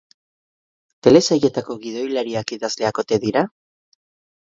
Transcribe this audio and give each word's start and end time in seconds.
Telesailetako 1.09 1.77
gidoilariak 1.85 2.57
idazleak 2.59 3.07
ote 3.07 3.25
dira? 3.31 3.49